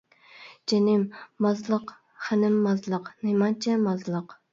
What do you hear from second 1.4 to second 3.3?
مازلىق، خېنىم مازلىق،